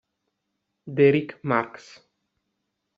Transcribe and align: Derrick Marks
Derrick 0.95 1.37
Marks 1.45 2.01